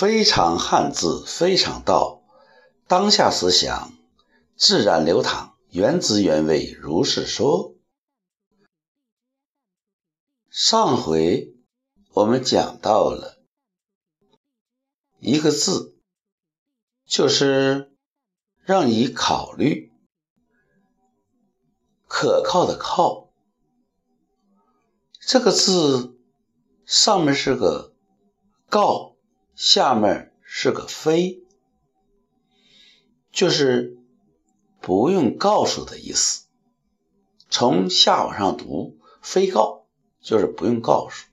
[0.00, 2.22] 非常汉字，非常道，
[2.88, 3.92] 当下思想
[4.56, 7.74] 自然流淌，原汁原味，如是说。
[10.48, 11.54] 上回
[12.14, 13.42] 我们讲到了
[15.18, 15.98] 一个字，
[17.04, 17.94] 就是
[18.64, 19.92] 让你考虑，
[22.08, 23.34] 可靠的靠，
[25.20, 26.18] 这个字
[26.86, 27.92] 上面是个
[28.70, 29.09] 告。
[29.62, 31.44] 下面是个非，
[33.30, 33.98] 就是
[34.80, 36.46] 不用告诉的意思。
[37.50, 39.84] 从下往上读，非告
[40.22, 41.26] 就是不用告诉，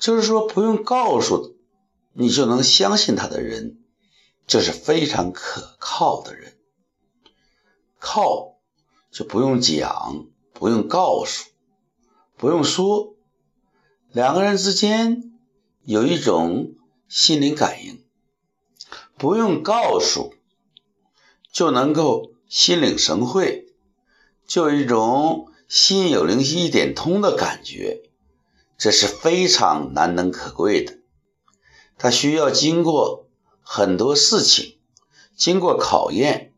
[0.00, 1.56] 就是说不用告诉，
[2.12, 3.78] 你就能相信他的人，
[4.48, 6.58] 这是非常可靠的人。
[8.00, 8.58] 靠
[9.12, 11.48] 就不用讲，不用告诉，
[12.36, 13.14] 不用说，
[14.10, 15.27] 两个人之间。
[15.88, 16.74] 有一种
[17.08, 18.04] 心灵感应，
[19.16, 20.34] 不用告诉，
[21.50, 23.72] 就能够心领神会，
[24.46, 28.02] 就有一种心有灵犀一点通的感觉，
[28.76, 30.98] 这是非常难能可贵的。
[31.96, 33.26] 它需要经过
[33.62, 34.76] 很多事情，
[35.36, 36.52] 经过考验，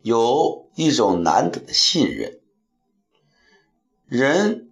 [0.00, 2.40] 有一种难得的信任。
[4.06, 4.70] 人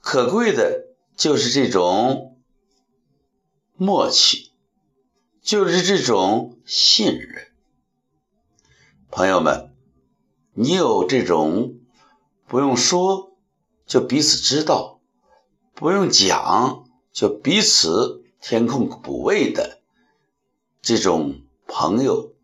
[0.00, 0.84] 可贵的
[1.16, 2.28] 就是这种。
[3.82, 4.52] 默契
[5.40, 7.48] 就是这种信任，
[9.10, 9.74] 朋友们，
[10.52, 11.80] 你有这种
[12.46, 13.36] 不用说
[13.84, 15.00] 就彼此知道，
[15.74, 19.80] 不用讲就彼此填空补位的
[20.80, 22.36] 这种朋友，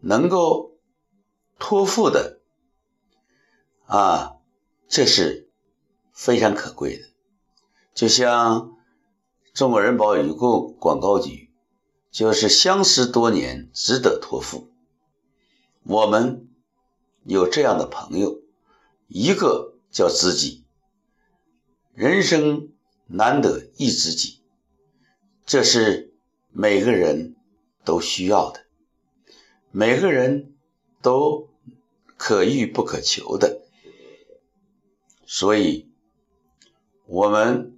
[0.00, 0.76] 能够
[1.60, 2.40] 托付的
[3.86, 4.38] 啊，
[4.88, 5.48] 这是
[6.12, 7.04] 非常可贵的，
[7.94, 8.73] 就像。
[9.54, 11.48] 中国人保有个广告语，
[12.10, 14.68] 就是相识多年，值得托付。
[15.84, 16.48] 我们
[17.22, 18.40] 有这样的朋友，
[19.06, 20.64] 一个叫知己，
[21.94, 22.72] 人生
[23.06, 24.40] 难得一知己，
[25.46, 26.12] 这是
[26.50, 27.36] 每个人
[27.84, 28.64] 都需要的，
[29.70, 30.52] 每个人
[31.00, 31.48] 都
[32.16, 33.62] 可遇不可求的，
[35.26, 35.88] 所以，
[37.06, 37.73] 我们。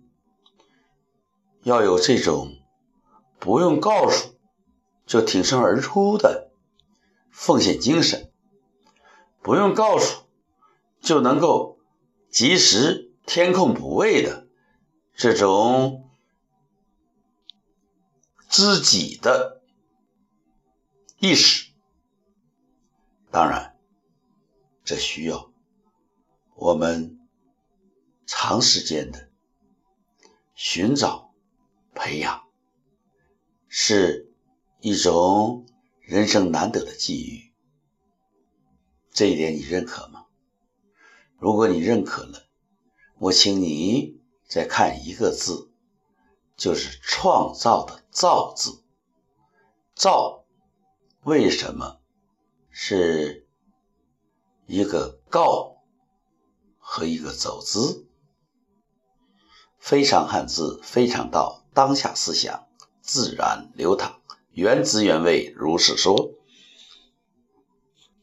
[1.66, 2.60] 要有这种
[3.40, 4.36] 不用告诉
[5.04, 6.52] 就挺身而出的
[7.32, 8.30] 奉献精神，
[9.42, 10.22] 不用告诉
[11.00, 11.80] 就能够
[12.30, 14.46] 及时填空补位的
[15.16, 16.08] 这种
[18.48, 19.60] 知己的
[21.18, 21.72] 意识。
[23.32, 23.76] 当然，
[24.84, 25.50] 这需要
[26.54, 27.18] 我们
[28.24, 29.28] 长时间的
[30.54, 31.25] 寻找。
[31.96, 32.42] 培养
[33.66, 34.32] 是
[34.80, 35.66] 一种
[36.00, 37.52] 人生难得的机遇，
[39.10, 40.26] 这一点你认可吗？
[41.38, 42.46] 如果你认可了，
[43.18, 45.72] 我请你再看一个字，
[46.56, 48.84] 就是“创造”的“造”字。
[49.94, 50.44] 造
[51.24, 52.00] 为什么
[52.70, 53.48] 是
[54.66, 55.82] 一个告
[56.78, 58.06] 和一个走字？
[59.78, 61.65] 非常汉字，非常道。
[61.76, 62.64] 当下思想
[63.02, 64.14] 自然流淌，
[64.52, 66.30] 原汁原味，如是说。